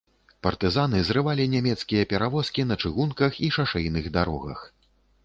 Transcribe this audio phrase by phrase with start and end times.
[0.45, 4.59] Партызаны зрывалі нямецкія перавозкі на чыгунках і шашэйных дарогах.